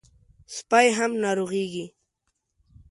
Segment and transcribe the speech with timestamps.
[0.55, 1.85] سپي هم ناروغېږي.